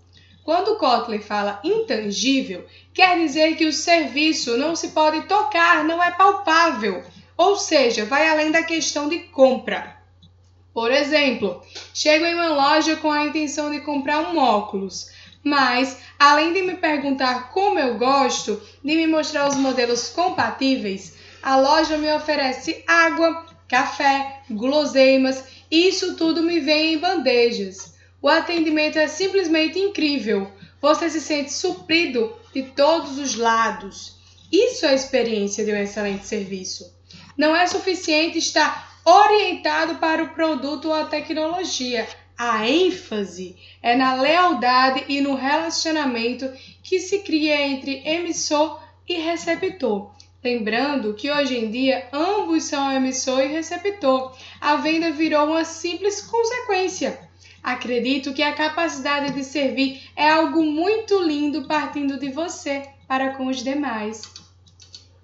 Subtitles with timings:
[0.44, 6.11] Quando Kotler fala intangível, quer dizer que o serviço não se pode tocar, não é
[6.11, 7.05] palpável,
[7.37, 9.97] ou seja, vai além da questão de compra.
[10.75, 11.62] Por exemplo,
[11.94, 15.11] chego em uma loja com a intenção de comprar um óculos,
[15.42, 21.56] mas além de me perguntar como eu gosto, de me mostrar os modelos compatíveis, a
[21.56, 27.94] loja me oferece água, café, guloseimas e isso tudo me vem em bandejas.
[28.20, 30.48] O atendimento é simplesmente incrível.
[30.80, 34.16] Você se sente suprido de todos os lados.
[34.52, 36.94] Isso é a experiência de um excelente serviço.
[37.36, 42.06] Não é suficiente estar orientado para o produto ou a tecnologia.
[42.36, 46.50] A ênfase é na lealdade e no relacionamento
[46.83, 50.11] que se cria entre emissor e receptor.
[50.42, 54.36] Lembrando que hoje em dia ambos são emissor e receptor.
[54.60, 57.19] A venda virou uma simples consequência.
[57.62, 63.47] Acredito que a capacidade de servir é algo muito lindo partindo de você para com
[63.47, 64.22] os demais.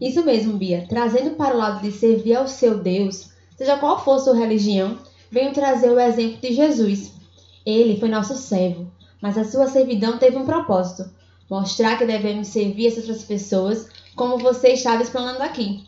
[0.01, 0.87] Isso mesmo, Bia.
[0.89, 4.97] Trazendo para o lado de servir ao seu Deus, seja qual for sua religião,
[5.31, 7.13] venho trazer o exemplo de Jesus.
[7.65, 8.91] Ele foi nosso servo,
[9.21, 11.11] mas a sua servidão teve um propósito:
[11.51, 15.87] mostrar que devemos servir essas outras pessoas como você estava explanando aqui.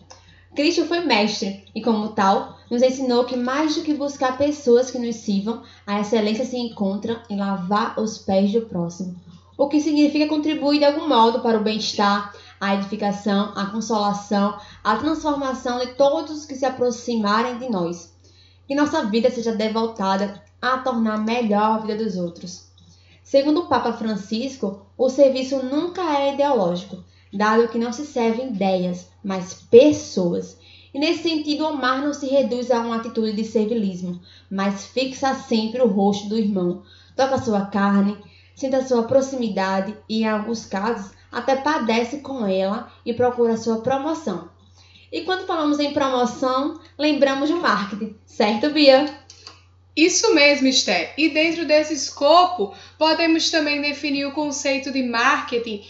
[0.54, 4.98] Cristo foi mestre e, como tal, nos ensinou que mais do que buscar pessoas que
[4.98, 9.14] nos sirvam, a excelência se encontra em lavar os pés do próximo,
[9.56, 14.96] o que significa contribuir de algum modo para o bem-estar, a edificação, a consolação, a
[14.96, 18.12] transformação de todos os que se aproximarem de nós.
[18.70, 22.70] Que nossa vida seja devotada a tornar melhor a vida dos outros.
[23.20, 29.08] Segundo o Papa Francisco, o serviço nunca é ideológico, dado que não se servem ideias,
[29.24, 30.56] mas pessoas.
[30.94, 35.82] E nesse sentido, amar não se reduz a uma atitude de servilismo, mas fixa sempre
[35.82, 36.84] o rosto do irmão,
[37.16, 38.16] toca sua carne,
[38.54, 44.48] sente sua proximidade e, em alguns casos, até padece com ela e procura sua promoção.
[45.12, 49.12] E quando falamos em promoção, lembramos do marketing, certo, Bia?
[49.96, 51.12] Isso mesmo, Esther.
[51.18, 55.82] E dentro desse escopo, podemos também definir o conceito de marketing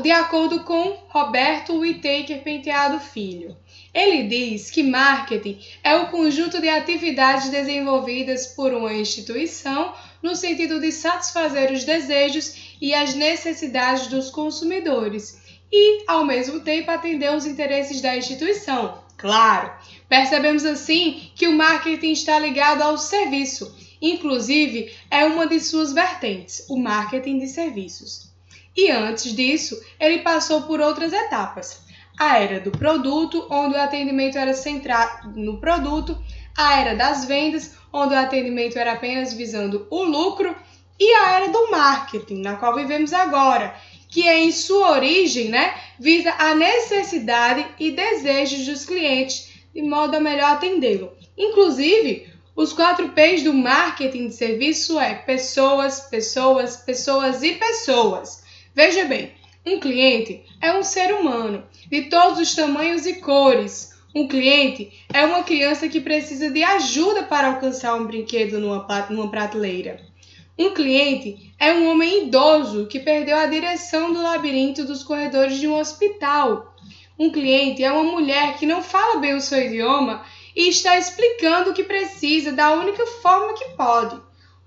[0.00, 3.56] de acordo com Roberto Whittaker Penteado Filho.
[3.92, 10.80] Ele diz que marketing é o conjunto de atividades desenvolvidas por uma instituição no sentido
[10.80, 15.41] de satisfazer os desejos e as necessidades dos consumidores
[15.72, 19.02] e, ao mesmo tempo, atender os interesses da instituição.
[19.16, 19.72] Claro,
[20.08, 26.66] percebemos assim que o marketing está ligado ao serviço, inclusive é uma de suas vertentes,
[26.68, 28.30] o marketing de serviços.
[28.76, 31.82] E antes disso, ele passou por outras etapas.
[32.18, 36.18] A era do produto, onde o atendimento era centrado no produto,
[36.56, 40.54] a era das vendas, onde o atendimento era apenas visando o lucro,
[40.98, 43.74] e a era do marketing, na qual vivemos agora,
[44.12, 50.20] que em sua origem, né, visa a necessidade e desejos dos clientes, de modo a
[50.20, 51.12] melhor atendê-lo.
[51.36, 58.44] Inclusive, os quatro P's do marketing de serviço é pessoas, pessoas, pessoas e pessoas.
[58.74, 59.32] Veja bem,
[59.64, 65.24] um cliente é um ser humano de todos os tamanhos e cores, um cliente é
[65.24, 70.11] uma criança que precisa de ajuda para alcançar um brinquedo numa prateleira.
[70.58, 75.66] Um cliente é um homem idoso que perdeu a direção do labirinto dos corredores de
[75.66, 76.76] um hospital.
[77.18, 81.70] Um cliente é uma mulher que não fala bem o seu idioma e está explicando
[81.70, 84.20] o que precisa da única forma que pode.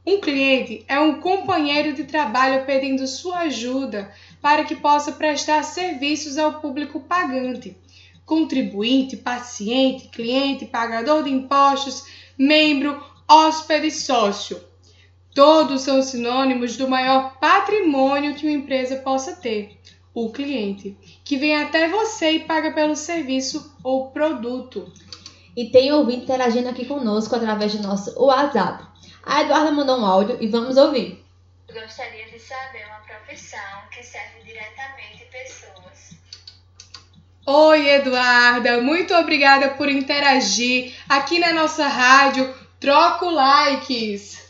[0.04, 4.12] Um cliente é um companheiro de trabalho pedindo sua ajuda
[4.42, 7.78] para que possa prestar serviços ao público pagante.
[8.26, 12.06] contribuinte, paciente, cliente, pagador de impostos,
[12.36, 14.60] membro, hóspede sócio.
[15.36, 19.78] Todos são sinônimos do maior patrimônio que uma empresa possa ter,
[20.14, 24.90] o cliente, que vem até você e paga pelo serviço ou produto.
[25.54, 28.86] E tem ouvinte interagindo aqui conosco através do nosso WhatsApp.
[29.24, 31.22] A Eduarda mandou um áudio e vamos ouvir.
[31.68, 33.60] Gostaria de saber uma profissão
[33.92, 36.16] que serve diretamente pessoas.
[37.46, 42.56] Oi, Eduarda, muito obrigada por interagir aqui na nossa rádio.
[42.80, 44.45] Troco likes.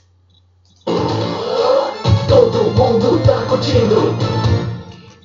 [2.75, 4.17] Mundo tá curtindo.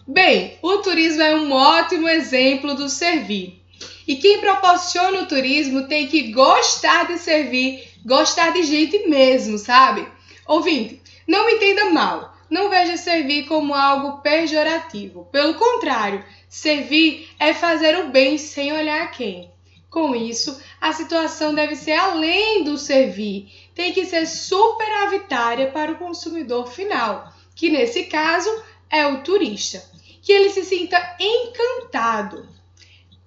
[0.06, 3.60] Bem, o turismo é um ótimo exemplo do servir.
[4.06, 10.06] E quem proporciona o turismo tem que gostar de servir, gostar de gente mesmo, sabe?
[10.46, 12.36] Ouvinte, não me entenda mal.
[12.48, 15.24] Não veja servir como algo pejorativo.
[15.32, 19.50] Pelo contrário, servir é fazer o bem sem olhar a quem.
[19.90, 23.48] Com isso, a situação deve ser além do servir,
[23.80, 28.50] tem que ser superavitária para o consumidor final, que nesse caso
[28.90, 29.82] é o turista.
[30.20, 32.46] Que ele se sinta encantado.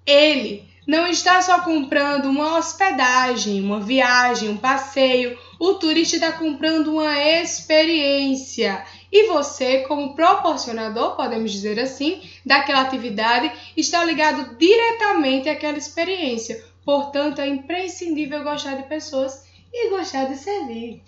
[0.06, 6.92] Ele não está só comprando uma hospedagem, uma viagem, um passeio, o turista está comprando
[6.92, 8.84] uma experiência.
[9.10, 16.64] E você, como proporcionador, podemos dizer assim, daquela atividade, está ligado diretamente àquela experiência.
[16.84, 19.43] Portanto, é imprescindível gostar de pessoas
[19.74, 21.02] e gostar de servir.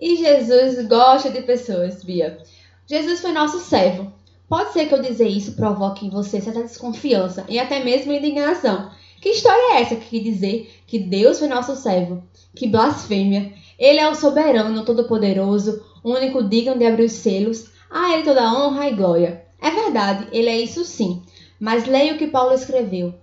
[0.00, 2.38] E Jesus gosta de pessoas, Bia.
[2.86, 4.12] Jesus foi nosso servo.
[4.48, 8.90] Pode ser que eu dizer isso provoque em você certa desconfiança e até mesmo indignação.
[9.18, 12.22] Que história é essa que dizer que Deus foi nosso servo?
[12.54, 13.54] Que blasfêmia!
[13.78, 17.70] Ele é o soberano, todo-poderoso, único digno de abrir os selos.
[17.90, 19.44] A ele toda honra e glória.
[19.60, 21.22] É verdade, ele é isso sim.
[21.58, 23.14] Mas leia o que Paulo escreveu.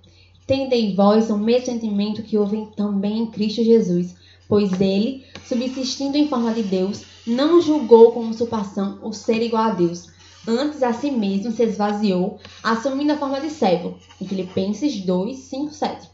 [0.47, 4.15] Tende em vós o mesmo sentimento que houve também em Cristo Jesus,
[4.49, 9.69] pois ele, subsistindo em forma de Deus, não julgou como usurpação o ser igual a
[9.69, 10.07] Deus.
[10.47, 13.99] Antes a si mesmo se esvaziou, assumindo a forma de servo.
[14.19, 16.09] Em Filipenses 2, 5, 7.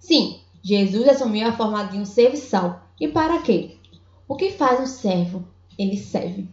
[0.00, 2.82] Sim, Jesus assumiu a forma de um serviçal.
[3.00, 3.76] E para quê?
[4.26, 5.44] O que faz um servo?
[5.78, 6.48] Ele serve.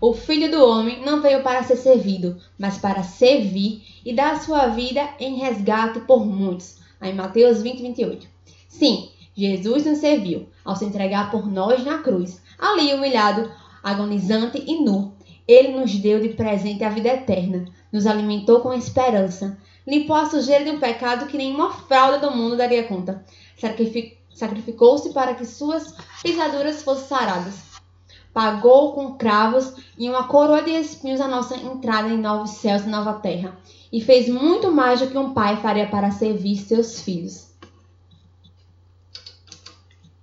[0.00, 4.66] O Filho do Homem não veio para ser servido, mas para servir e dar sua
[4.66, 6.78] vida em resgate por muitos.
[7.00, 8.26] Aí Mateus 20, 28.
[8.68, 13.50] Sim, Jesus nos serviu ao se entregar por nós na cruz, ali humilhado,
[13.82, 15.14] agonizante e nu.
[15.46, 20.64] Ele nos deu de presente a vida eterna, nos alimentou com esperança, limpou a sujeira
[20.64, 23.24] de um pecado que nenhuma fralda do mundo daria conta.
[24.34, 27.54] Sacrificou-se para que suas pisaduras fossem saradas.
[28.34, 32.88] Pagou com cravos e uma coroa de espinhos a nossa entrada em novos céus e
[32.88, 33.56] nova terra.
[33.90, 37.55] E fez muito mais do que um pai faria para servir seus filhos.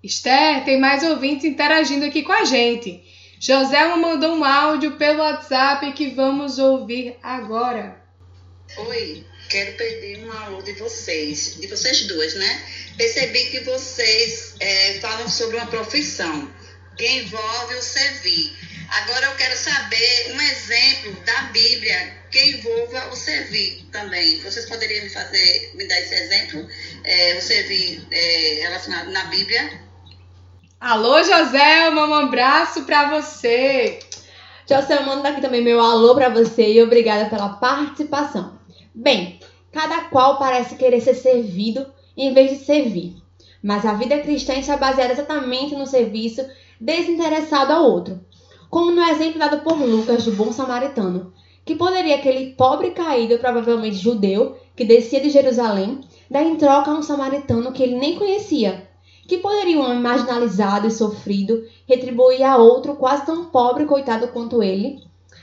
[0.04, 3.02] Esther, tem mais ouvintes interagindo aqui com a gente.
[3.40, 8.04] Joselma mandou um áudio pelo WhatsApp que vamos ouvir agora.
[8.76, 12.66] Oi, quero pedir um alô de vocês, de vocês duas, né?
[12.98, 16.52] Percebi que vocês é, falam sobre uma profissão
[16.98, 18.52] que envolve o servir.
[18.90, 24.42] Agora eu quero saber um exemplo da Bíblia que envolva o servir também.
[24.42, 26.68] Vocês poderiam me fazer, me dar esse exemplo?
[27.04, 29.83] É, o servir é, relacionado na Bíblia?
[30.86, 34.00] Alô, Joselma, um abraço para você.
[34.70, 38.60] Joselma, manda aqui também meu alô para você e obrigada pela participação.
[38.94, 39.40] Bem,
[39.72, 41.86] cada qual parece querer ser servido
[42.18, 43.16] em vez de servir.
[43.64, 46.46] Mas a vida cristã está baseada exatamente no serviço
[46.82, 48.20] desinteressado ao outro.
[48.70, 53.96] Como no exemplo dado por Lucas do bom samaritano, que poderia aquele pobre caído, provavelmente
[53.96, 58.92] judeu, que descia de Jerusalém, dar em troca a um samaritano que ele nem conhecia
[59.28, 64.28] que poderia um homem marginalizado e sofrido retribuir a outro quase tão pobre e coitado
[64.30, 65.02] quanto ele,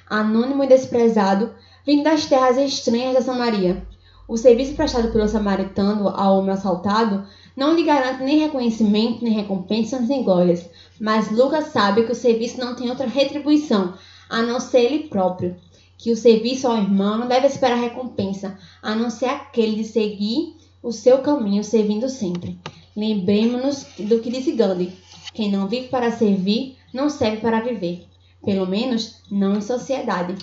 [0.08, 1.54] anônimo e desprezado,
[1.86, 3.86] vindo das terras estranhas da Samaria.
[4.28, 10.06] O serviço prestado pelo samaritano ao homem assaltado não lhe garante nem reconhecimento, nem recompensas,
[10.06, 10.70] nem glórias,
[11.00, 13.94] mas Lucas sabe que o serviço não tem outra retribuição,
[14.28, 15.56] a não ser ele próprio,
[15.98, 20.54] que o serviço ao irmão não deve esperar recompensa, a não ser aquele de seguir
[20.82, 22.58] o seu caminho servindo sempre.
[22.96, 24.92] Lembremos-nos do que disse Gandhi:
[25.32, 28.06] quem não vive para servir, não serve para viver.
[28.44, 30.34] Pelo menos não em sociedade.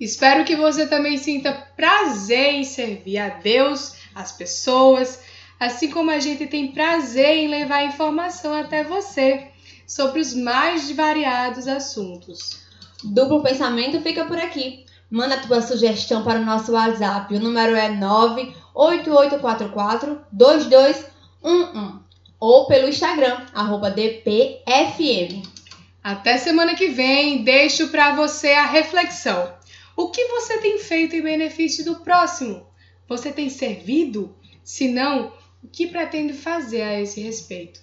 [0.00, 5.20] Espero que você também sinta prazer em servir a Deus, as pessoas,
[5.58, 9.48] assim como a gente tem prazer em levar informação até você
[9.86, 12.60] sobre os mais variados assuntos.
[13.02, 14.84] Duplo pensamento fica por aqui.
[15.10, 17.34] Manda a tua sugestão para o nosso WhatsApp.
[17.34, 18.54] O número é 9
[21.42, 22.08] 8844-2211
[22.40, 23.46] ou pelo Instagram,
[23.90, 25.42] DPFM.
[26.02, 29.52] Até semana que vem, deixo para você a reflexão.
[29.96, 32.66] O que você tem feito em benefício do próximo?
[33.08, 34.34] Você tem servido?
[34.62, 37.80] Se não, o que pretende fazer a esse respeito?